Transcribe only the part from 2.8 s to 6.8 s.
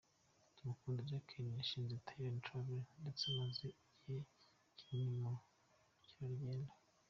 ndetse amaze igihe kinini mu bukerarugendo.